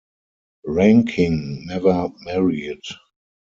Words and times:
Rankin 0.65 1.63
never 1.67 2.09
married. 2.25 2.81